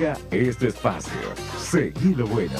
[0.00, 1.12] Dedica este espacio.
[1.58, 2.58] Seguí lo bueno.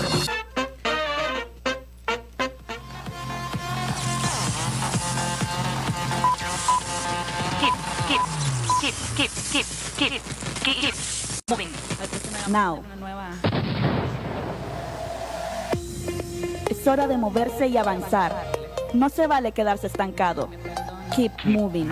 [7.59, 7.75] keep,
[8.07, 8.21] keep,
[8.81, 9.65] keep, keep,
[9.97, 10.23] keep,
[10.65, 10.95] keep, keep
[11.49, 11.71] moving.
[12.49, 12.83] Now.
[16.69, 18.35] Es hora de moverse y avanzar.
[18.93, 20.51] No se vale quedarse estancado.
[21.17, 21.91] Keep moving.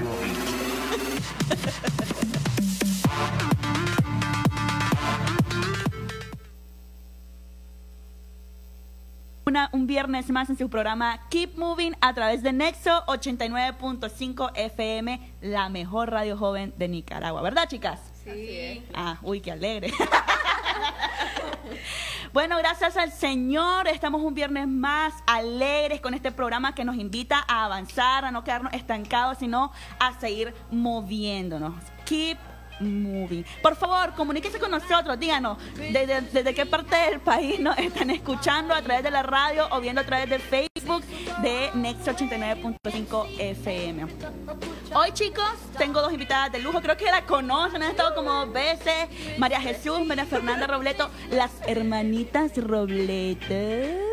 [9.48, 15.32] Una- un viernes más en su programa Keep Moving a través de Nexo 89.5 FM,
[15.40, 17.40] la mejor radio joven de Nicaragua.
[17.40, 17.98] ¿Verdad, chicas?
[18.24, 18.84] Sí.
[18.92, 19.90] Ah, uy, qué alegre.
[22.34, 27.42] bueno, gracias al Señor, estamos un viernes más alegres con este programa que nos invita
[27.48, 31.72] a avanzar, a no quedarnos estancados, sino a seguir moviéndonos.
[32.04, 32.36] Keep
[33.62, 38.74] Por favor, comuníquese con nosotros, díganos desde, desde qué parte del país nos están escuchando
[38.74, 41.02] a través de la radio o viendo a través de Facebook
[41.42, 44.06] de Next 89.5 FM.
[44.94, 45.44] Hoy, chicos,
[45.76, 46.80] tengo dos invitadas de lujo.
[46.80, 49.08] Creo que la conocen, han estado como dos veces.
[49.38, 53.48] María Jesús, María Fernanda Robleto, las hermanitas Robleto.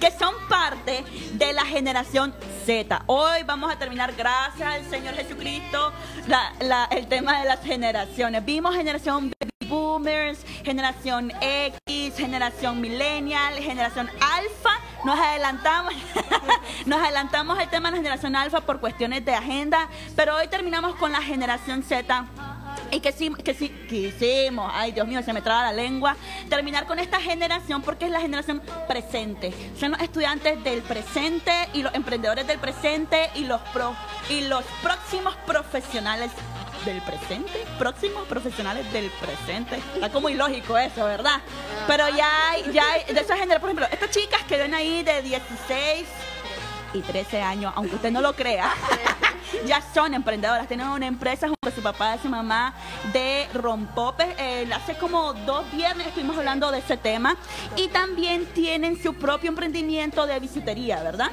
[0.00, 2.34] que son parte de la generación
[3.06, 5.90] Hoy vamos a terminar, gracias al Señor Jesucristo,
[6.26, 8.44] la- la- el tema de las generaciones.
[8.44, 14.78] Vimos generación baby boomers, generación X, generación millennial, generación alfa.
[15.02, 15.94] Nos adelantamos,
[16.84, 20.94] nos adelantamos el tema de la generación alfa por cuestiones de agenda, pero hoy terminamos
[20.96, 22.26] con la generación Z.
[22.90, 26.16] Y que sí, que sí, quisimos, ay Dios mío, se me traba la lengua,
[26.48, 29.52] terminar con esta generación porque es la generación presente.
[29.78, 33.94] Son los estudiantes del presente y los emprendedores del presente y los pro,
[34.30, 36.30] y los próximos profesionales
[36.84, 39.80] del presente, próximos profesionales del presente.
[39.94, 41.40] Está como ilógico eso, ¿verdad?
[41.86, 45.02] Pero ya hay, ya hay, de esa generación, por ejemplo, estas chicas que ven ahí
[45.02, 46.06] de 16
[46.94, 48.72] y 13 años, aunque usted no lo crea,
[49.66, 50.68] ya son emprendedoras.
[50.68, 52.74] Tienen una empresa junto a su papá y su mamá
[53.12, 54.28] de rompopes.
[54.38, 57.36] Eh, hace como dos viernes estuvimos hablando de ese tema.
[57.76, 61.30] Y también tienen su propio emprendimiento de bisutería, ¿verdad?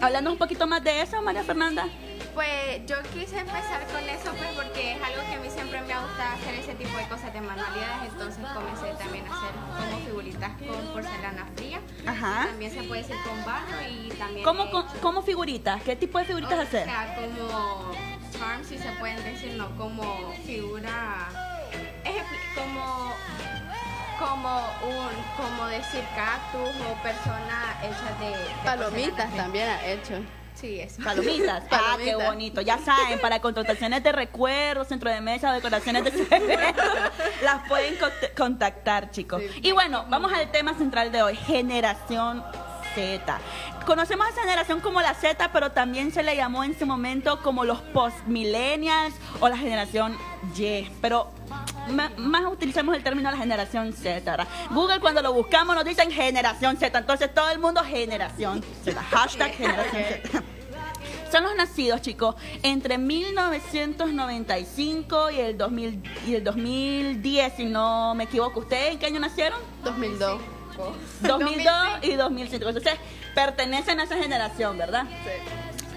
[0.00, 1.86] Hablando un poquito más de eso, María Fernanda.
[2.34, 5.92] Pues yo quise empezar con eso pues porque es algo que a mí siempre me
[5.92, 10.04] ha gustado hacer ese tipo de cosas de manualidades, entonces comencé también a hacer como
[10.04, 11.80] figuritas con porcelana fría.
[12.06, 12.46] Ajá.
[12.48, 15.82] También se puede hacer con barro y también ¿Cómo, he co- hecho- cómo figuritas?
[15.82, 16.84] ¿Qué tipo de figuritas o hacer?
[16.84, 17.92] sea, como
[18.32, 21.28] charms si se pueden decir, no como figura
[22.54, 23.14] como
[24.18, 30.20] como un como decir cactus o persona hecha de, de Palomitas también ha hecho.
[30.60, 31.02] Sí, eso.
[31.02, 31.64] Palomitas.
[31.70, 32.26] Ah, qué Palomitas.
[32.26, 32.60] bonito.
[32.62, 36.12] Ya saben, para contrataciones de recuerdos, centro de mesa, decoraciones de
[37.42, 39.42] las pueden cont- contactar, chicos.
[39.52, 39.60] Sí.
[39.62, 42.42] Y bueno, vamos al tema central de hoy, generación
[42.94, 43.38] Z.
[43.84, 47.40] Conocemos a esa generación como la Z, pero también se le llamó en su momento
[47.42, 50.16] como los post-millennials o la generación
[50.56, 50.90] Y.
[51.00, 51.30] Pero
[51.88, 54.30] más utilizamos el término la generación Z.
[54.30, 54.48] ¿verdad?
[54.70, 56.98] Google cuando lo buscamos nos dicen generación Z.
[56.98, 59.02] Entonces todo el mundo generación Z.
[59.02, 60.42] Hashtag generación Z.
[61.30, 68.24] Son los nacidos, chicos, entre 1995 y el, 2000, y el 2010, si no me
[68.24, 68.60] equivoco.
[68.60, 69.58] ¿Ustedes en qué año nacieron?
[69.82, 70.40] 2002.
[71.22, 72.68] 2002 y 2005.
[72.68, 72.94] Entonces,
[73.34, 75.04] pertenecen a esa generación, ¿verdad?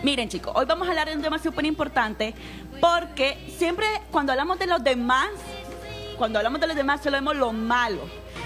[0.01, 2.33] Miren, chicos, hoy vamos a hablar de un tema súper importante
[2.79, 5.27] porque siempre cuando hablamos de los demás,
[6.19, 8.01] cuando hablamos de los demás, solo vemos lo malo.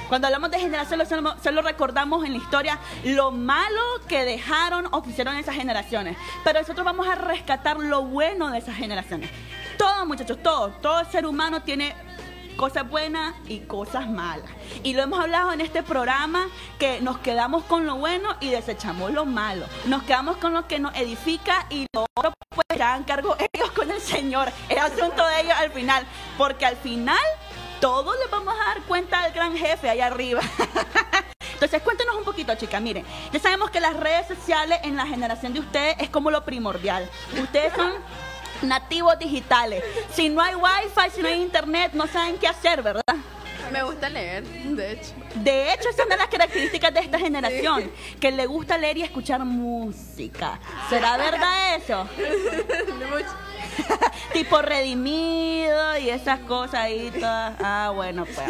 [0.07, 1.01] Cuando hablamos de generación,
[1.43, 6.15] solo, recordamos en la historia lo malo que dejaron o hicieron esas generaciones.
[6.43, 9.29] Pero nosotros vamos a rescatar lo bueno de esas generaciones.
[9.77, 11.95] Todos, muchachos, todos, todo ser humano tiene
[12.55, 14.51] cosas buenas y cosas malas.
[14.83, 16.45] Y lo hemos hablado en este programa
[16.77, 19.65] que nos quedamos con lo bueno y desechamos lo malo.
[19.85, 23.89] Nos quedamos con lo que nos edifica y lo otro pues han cargo ellos con
[23.89, 24.49] el Señor.
[24.69, 26.05] Es asunto de ellos al final.
[26.37, 27.17] Porque al final
[27.83, 30.39] todos les vamos a dar cuenta al gran jefe allá arriba.
[31.53, 32.81] Entonces, cuéntenos un poquito, chicas.
[32.81, 33.03] Miren,
[33.33, 37.09] ya sabemos que las redes sociales en la generación de ustedes es como lo primordial.
[37.41, 37.91] Ustedes son
[38.61, 39.83] nativos digitales.
[40.13, 43.03] Si no hay wifi, si no hay internet, no saben qué hacer, ¿verdad?
[43.69, 45.11] Me gusta leer, de hecho.
[45.35, 47.91] De hecho, esa es una de las características de esta generación,
[48.21, 50.57] que le gusta leer y escuchar música.
[50.89, 52.07] ¿Será verdad eso?
[54.33, 57.55] tipo redimido y esas cosas ahí todas.
[57.59, 58.47] Ah, bueno, pues.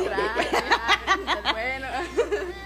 [1.51, 1.87] bueno.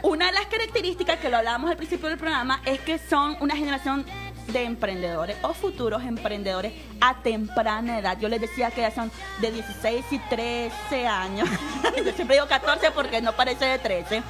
[0.03, 3.55] Una de las características que lo hablábamos al principio del programa es que son una
[3.55, 4.05] generación
[4.47, 8.17] de emprendedores o futuros emprendedores a temprana edad.
[8.19, 9.11] Yo les decía que ya son
[9.41, 11.49] de 16 y 13 años.
[11.97, 14.23] Yo siempre digo 14 porque no parece de 13.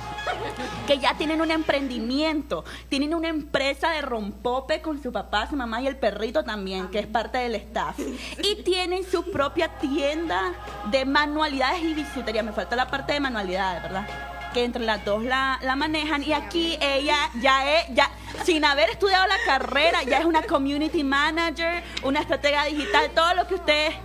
[0.85, 5.81] Que ya tienen un emprendimiento, tienen una empresa de rompope con su papá, su mamá
[5.81, 7.97] y el perrito también, que es parte del staff.
[7.99, 10.53] Y tienen su propia tienda
[10.91, 12.43] de manualidades y bisutería.
[12.43, 14.07] Me falta la parte de manualidades, ¿verdad?
[14.53, 18.09] que entre las dos la, la manejan y aquí ella ya es, ya
[18.43, 23.47] sin haber estudiado la carrera, ya es una community manager, una estratega digital, todo lo
[23.47, 23.95] que ustedes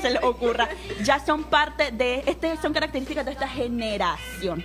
[0.00, 0.68] se les ocurra,
[1.02, 4.64] ya son parte de, este, son características de esta generación.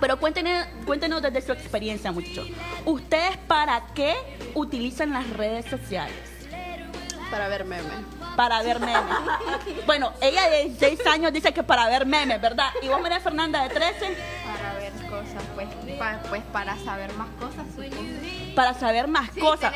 [0.00, 2.48] Pero cuéntenos, cuéntenos desde su experiencia, muchachos.
[2.84, 4.14] ¿Ustedes para qué
[4.54, 6.16] utilizan las redes sociales?
[7.30, 7.92] Para ver memes.
[8.36, 9.02] Para ver memes.
[9.86, 12.68] Bueno, ella de 16 años dice que para ver memes, ¿verdad?
[12.82, 14.16] ¿Y vos, María Fernanda, de 13?
[15.36, 17.66] Cosas, pues, pa- pues para saber más cosas.
[17.74, 18.54] supongo.
[18.54, 19.72] Para saber más Sí, cosas.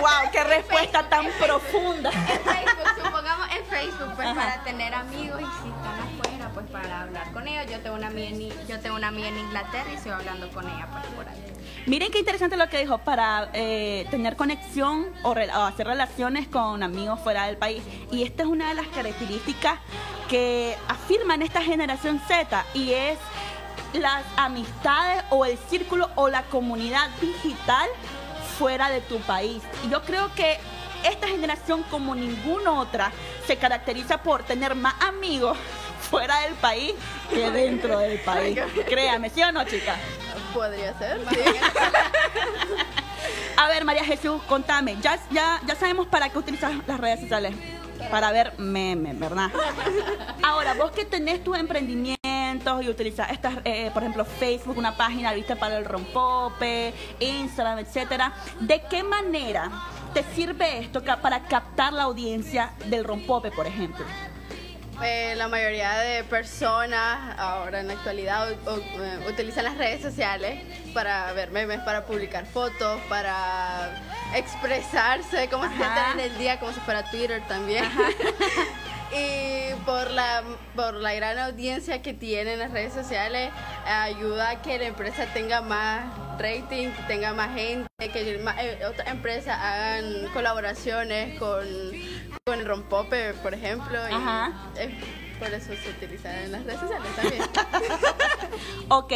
[0.00, 0.30] ¡Wow!
[0.32, 2.10] ¡Qué respuesta tan profunda!
[2.10, 4.34] En Facebook, supongamos en Facebook, pues Ajá.
[4.34, 7.72] para tener amigos y si están afuera, pues para hablar con ellos.
[7.72, 10.68] Yo tengo una amiga en, yo tengo una amiga en Inglaterra y estoy hablando con
[10.68, 11.42] ella pues por ahí.
[11.86, 16.46] Miren qué interesante lo que dijo, para eh, tener conexión o, rela- o hacer relaciones
[16.48, 17.82] con amigos fuera del país.
[18.10, 19.78] Y esta es una de las características
[20.28, 23.18] que afirman esta generación Z y es
[23.94, 27.88] las amistades o el círculo o la comunidad digital
[28.58, 29.62] fuera de tu país.
[29.84, 30.58] Y yo creo que
[31.04, 33.12] esta generación como ninguna otra
[33.46, 35.56] se caracteriza por tener más amigos
[36.10, 36.94] fuera del país
[37.30, 38.58] que dentro del país.
[38.86, 39.98] Créame, ¿sí o no, chicas?
[40.54, 41.20] Podría ser.
[41.30, 41.38] sí.
[43.56, 44.96] A ver, María Jesús, contame.
[45.00, 47.54] Ya, ya, ya sabemos para qué utilizas las redes sociales.
[48.10, 49.50] Para ver memes, ¿verdad?
[50.42, 51.56] Ahora, vos que tenés tus
[52.82, 58.32] y utilizas estas, eh, por ejemplo, Facebook, una página, viste, para el rompope, Instagram, etcétera.
[58.60, 59.70] ¿De qué manera
[60.14, 64.04] te sirve esto para captar la audiencia del rompope, por ejemplo?
[65.02, 70.62] Eh, la mayoría de personas ahora en la actualidad u- eh, utilizan las redes sociales
[70.94, 74.00] para ver memes, para publicar fotos, para
[74.36, 77.84] expresarse, cómo se sienten en el día, como si fuera Twitter también.
[79.12, 80.42] y por la,
[80.74, 83.50] por la gran audiencia que tienen las redes sociales,
[83.86, 86.04] ayuda a que la empresa tenga más
[86.38, 91.64] rating, que tenga más gente, que más, eh, otras empresas hagan colaboraciones con,
[92.44, 93.98] con el rompope, por ejemplo.
[94.08, 94.52] Y Ajá.
[94.78, 94.90] es
[95.38, 97.42] por eso se utiliza en las redes sociales también.
[98.88, 99.12] Ok,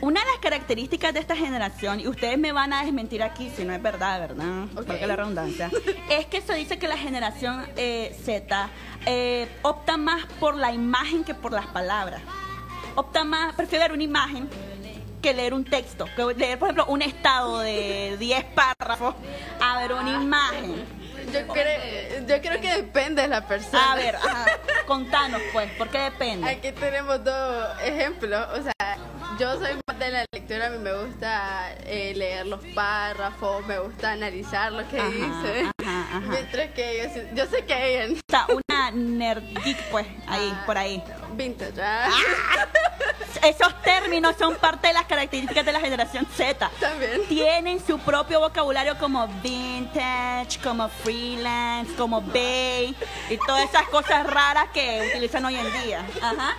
[0.00, 3.64] una de las características de esta generación, y ustedes me van a desmentir aquí si
[3.64, 4.64] no es verdad, ¿verdad?
[4.76, 4.86] Ok.
[4.86, 5.70] Porque la redundancia,
[6.10, 8.70] es que se dice que la generación eh, Z
[9.06, 12.22] eh, opta más por la imagen que por las palabras.
[12.94, 14.48] Opta más, prefiere ver una imagen
[15.22, 19.14] que leer un texto, que leer, por ejemplo, un estado de 10 párrafos
[19.60, 20.98] a ver una imagen.
[21.32, 23.92] Yo creo, yo creo que depende de la persona.
[23.92, 24.46] A ver, ajá,
[24.86, 26.48] contanos pues, ¿por qué depende?
[26.48, 28.46] Aquí tenemos dos ejemplos.
[28.58, 28.72] O sea,
[29.38, 33.78] yo soy más de la lectura, a mí me gusta eh, leer los párrafos, me
[33.78, 35.70] gusta analizar lo que Ajá, dice.
[35.82, 36.20] ajá, ajá.
[36.28, 40.62] Mientras que ellos, yo sé que O sea, una nerd geek pues, ahí, Ah.
[40.66, 41.02] por ahí.
[41.34, 42.08] vintage, ¿ah?
[43.42, 46.68] Esos términos son parte de las características de la generación Z.
[46.80, 47.22] también.
[47.28, 52.96] Tienen su propio vocabulario como vintage, como freelance, como bay
[53.30, 56.04] y todas esas cosas raras que utilizan hoy en día.
[56.20, 56.56] Ajá.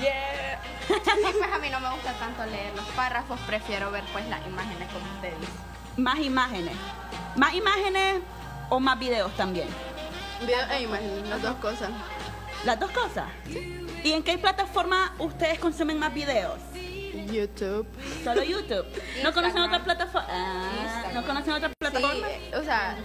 [0.00, 0.41] Yeah.
[0.88, 4.88] Pues a mí no me gusta tanto leer los párrafos, prefiero ver pues las imágenes
[4.92, 5.48] como ustedes.
[5.96, 6.74] Más imágenes.
[7.36, 8.20] Más imágenes
[8.68, 9.68] o más videos también.
[10.40, 11.90] Video e imagen, las dos cosas.
[12.64, 13.26] Las dos cosas.
[14.04, 16.58] ¿Y en qué plataforma ustedes consumen más videos?
[17.30, 17.86] YouTube.
[18.24, 18.84] Solo YouTube.
[19.22, 20.26] ¿No conocen otra plataforma?
[20.30, 22.28] Ah, ¿No conocen otra plataforma?
[22.28, 22.96] eh, o sea,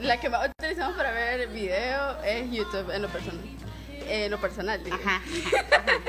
[0.00, 3.44] la que más utilizamos para ver video es YouTube en lo personal.
[4.08, 4.96] En lo personal, digo.
[4.96, 5.20] Ajá.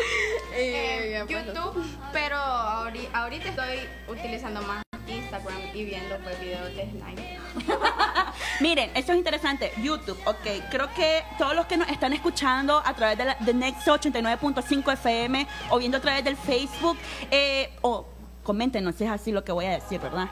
[0.58, 6.84] Eh, pues, YouTube, pero ahori- ahorita estoy utilizando más Instagram y viendo pues videos de
[6.90, 7.40] slime.
[8.60, 9.72] Miren, eso es interesante.
[9.82, 10.70] YouTube, ok.
[10.70, 14.94] Creo que todos los que nos están escuchando a través de, la, de Nexo 89.5
[14.94, 16.98] FM o viendo a través del Facebook,
[17.32, 18.06] eh, o
[18.44, 20.28] coméntenos si es así lo que voy a decir, ¿verdad?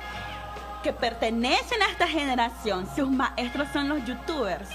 [0.83, 4.69] Que pertenecen a esta generación, sus maestros son los youtubers.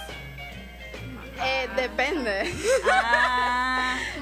[1.42, 2.54] Eh, depende.
[2.90, 3.69] Ah,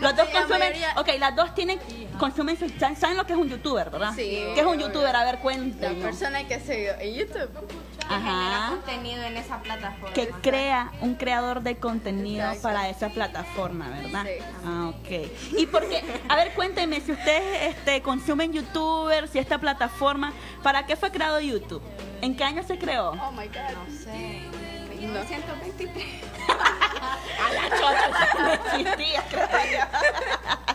[0.01, 0.59] los dos la consumen.
[0.61, 1.79] mayoría- Ok, las dos tienen.
[2.19, 2.59] Consumen.
[2.59, 4.13] su- ¿Saben lo que es un youtuber, verdad?
[4.15, 4.45] Sí.
[4.55, 5.15] ¿Qué es un youtuber?
[5.15, 6.03] A ver, La cuéntenos.
[6.03, 7.49] persona que se en YouTube.
[8.09, 8.71] que Ajá.
[8.71, 10.15] contenido en esa plataforma.
[10.15, 12.63] que crea un creador de contenido Exacto.
[12.63, 14.25] para esa plataforma, ¿verdad?
[14.25, 14.43] Sí.
[14.65, 15.59] Ah, ok.
[15.59, 20.33] Y porque, a ver, cuéntenme, si ustedes este, consumen youtubers y esta plataforma,
[20.63, 21.83] ¿para qué fue creado YouTube?
[22.23, 23.11] ¿En qué año se creó?
[23.11, 23.77] Oh my god.
[23.87, 24.41] No sé.
[24.99, 26.07] 1923.
[26.49, 29.87] A la chota, no existía, creo.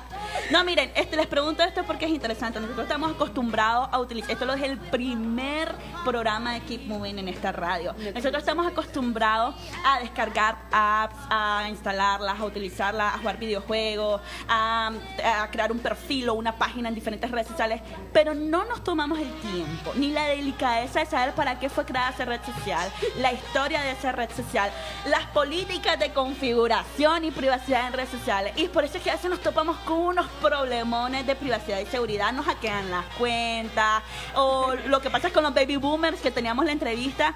[0.52, 2.60] No, miren, este, les pregunto esto porque es interesante.
[2.60, 4.32] Nosotros estamos acostumbrados a utilizar.
[4.32, 5.74] Esto es el primer
[6.04, 7.96] programa de Keep Moving en esta radio.
[8.14, 14.92] Nosotros estamos acostumbrados a descargar apps, a instalarlas, a utilizarlas, a jugar videojuegos, a,
[15.24, 17.82] a crear un perfil o una página en diferentes redes sociales,
[18.12, 22.10] pero no nos tomamos el tiempo ni la delicadeza de saber para qué fue creada
[22.10, 24.72] esa red social, la historia de esa red social,
[25.06, 28.54] las políticas de configuración y privacidad en redes sociales.
[28.58, 31.86] Y por eso es que a veces nos topamos con unos problemones de privacidad y
[31.86, 34.04] seguridad, nos hackean las cuentas,
[34.36, 37.36] o lo que pasa con los baby boomers que teníamos la entrevista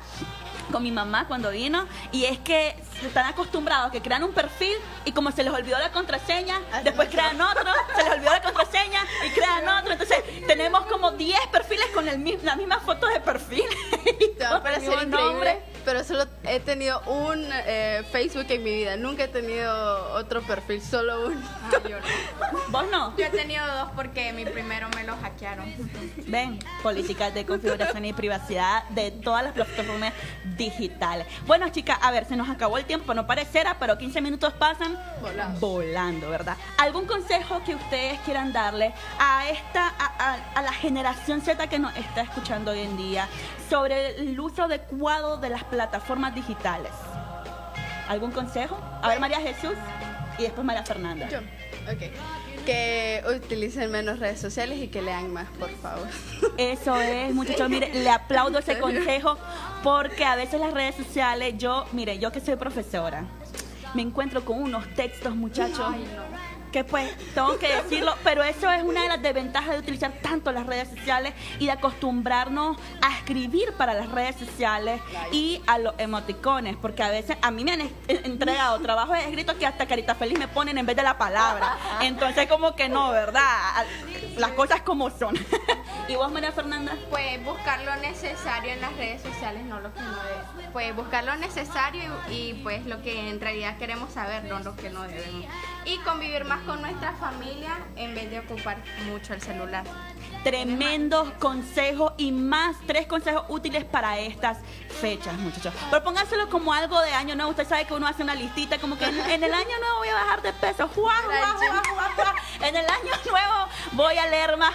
[0.71, 2.75] con mi mamá cuando vino y es que
[3.05, 4.75] están acostumbrados a que crean un perfil
[5.05, 7.63] y como se les olvidó la contraseña, Así después crean otro,
[7.95, 9.93] se les olvidó la contraseña y crean otro.
[9.93, 13.06] Entonces tenemos como 10 perfiles con el, la misma foto
[17.65, 18.95] eh, Facebook en mi vida.
[18.97, 21.41] Nunca he tenido otro perfil, solo uno.
[21.63, 22.59] Ah, yo no.
[22.69, 23.17] ¿Vos no?
[23.17, 25.73] Yo he tenido dos porque mi primero me lo hackearon.
[26.27, 30.13] Ven, políticas de configuración y privacidad de todas las plataformas
[30.57, 31.27] digitales.
[31.45, 34.97] Bueno, chicas, a ver, se nos acabó el tiempo, no pareciera, pero 15 minutos pasan
[35.21, 35.59] Volando.
[35.59, 36.57] volando, ¿verdad?
[36.77, 41.79] ¿Algún consejo que ustedes quieran darle a esta, a, a- a la generación Z que
[41.79, 43.27] nos está escuchando hoy en día
[43.69, 46.91] sobre el uso adecuado de las plataformas digitales?
[48.07, 48.77] ¿Algún consejo?
[49.01, 49.73] A ver, María Jesús
[50.37, 51.27] y después María Fernanda.
[51.29, 52.11] Yo, ok.
[52.65, 56.07] Que utilicen menos redes sociales y que lean más, por favor.
[56.57, 59.37] Eso es, muchachos, mire, le aplaudo ese consejo
[59.83, 63.25] porque a veces las redes sociales, yo, mire, yo que soy profesora,
[63.93, 65.95] me encuentro con unos textos, muchachos,
[66.77, 70.51] que pues tengo que decirlo, pero eso es una de las desventajas de utilizar tanto
[70.51, 75.95] las redes sociales y de acostumbrarnos a escribir para las redes sociales y a los
[75.97, 80.37] emoticones, porque a veces a mí me han entregado trabajos escritos que hasta carita feliz
[80.37, 81.77] me ponen en vez de la palabra.
[82.01, 83.41] Entonces como que no, ¿verdad?
[84.37, 85.35] Las cosas como son.
[86.09, 86.95] ¿Y vos, María Fernanda?
[87.09, 90.71] Pues buscar lo necesario en las redes sociales, no lo que no debemos.
[90.71, 94.73] Pues buscar lo necesario y, y, pues lo que en realidad queremos saber, no lo
[94.77, 95.45] que no debemos.
[95.83, 99.83] Y convivir más con nuestra familia en vez de ocupar mucho el celular.
[100.43, 104.59] Tremendos consejos y más tres consejos útiles para estas
[105.01, 105.73] fechas, muchachos.
[105.89, 107.51] Propónganselo como algo de año nuevo.
[107.51, 110.13] Usted sabe que uno hace una listita como que en, el año nuevo voy a
[110.13, 110.89] bajar de peso.
[112.61, 114.73] En el año nuevo voy a leer más.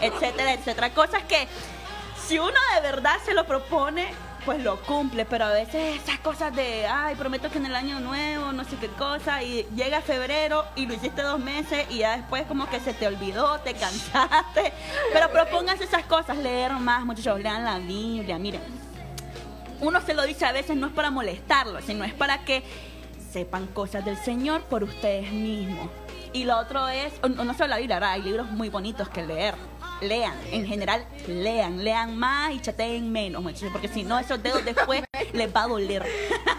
[0.00, 0.90] Etcétera, etcétera.
[0.90, 1.46] Cosas que
[2.26, 4.12] si uno de verdad se lo propone,
[4.44, 8.00] pues lo cumple, pero a veces esas cosas de, ay, prometo que en el año
[8.00, 12.16] nuevo, no sé qué cosa, y llega febrero y lo hiciste dos meses y ya
[12.16, 14.72] después como que se te olvidó, te cansaste,
[15.12, 18.62] pero propónganse esas cosas, leer más, muchachos, lean la Biblia, miren,
[19.80, 22.62] uno se lo dice a veces no es para molestarlo, sino es para que
[23.32, 25.88] sepan cosas del Señor por ustedes mismos.
[26.32, 28.12] Y lo otro es, no solo la Biblia, ¿verdad?
[28.12, 29.54] hay libros muy bonitos que leer.
[30.00, 34.64] Lean, en general, lean, lean más y chateen menos, muchachos, porque si no, esos dedos
[34.64, 36.04] después les va a doler.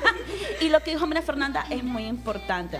[0.62, 2.80] y lo que dijo María Fernanda es muy importante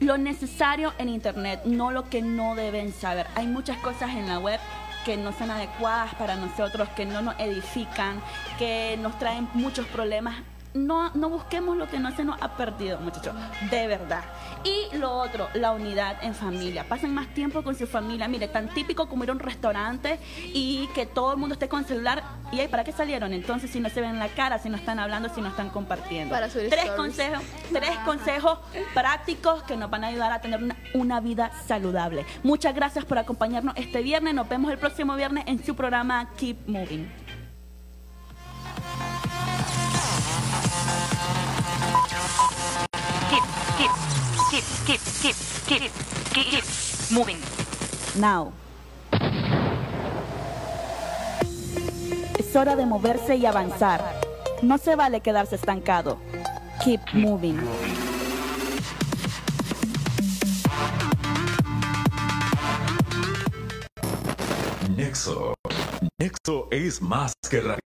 [0.00, 3.26] lo necesario en internet, no lo que no deben saber.
[3.34, 4.58] Hay muchas cosas en la web
[5.04, 8.20] que no son adecuadas para nosotros, que no nos edifican,
[8.58, 10.36] que nos traen muchos problemas.
[10.72, 13.34] No, no busquemos lo que no se nos ha perdido, muchachos,
[13.70, 14.22] de verdad.
[14.62, 16.84] Y lo otro, la unidad en familia.
[16.88, 18.28] Pasen más tiempo con su familia.
[18.28, 20.20] Mire, tan típico como ir a un restaurante
[20.54, 22.22] y que todo el mundo esté con el celular.
[22.52, 23.32] ¿Y ahí para qué salieron?
[23.32, 26.34] Entonces, si no se ven la cara, si no están hablando, si no están compartiendo.
[26.34, 26.92] Para Tres stories.
[26.92, 28.58] consejos, tres consejos
[28.94, 32.26] prácticos que nos van a ayudar a tener una, una vida saludable.
[32.42, 34.34] Muchas gracias por acompañarnos este viernes.
[34.34, 37.19] Nos vemos el próximo viernes en su programa Keep Moving.
[43.80, 43.90] Keep,
[44.50, 45.92] keep, keep, keep, keep,
[46.32, 46.64] keep, keep
[47.10, 47.38] moving.
[48.18, 48.52] Now.
[52.38, 54.02] Es hora de moverse y avanzar.
[54.62, 56.18] No se vale quedarse estancado.
[56.84, 57.58] Keep moving.
[64.96, 65.54] Nexo.
[66.18, 67.76] Nexo es más que radio.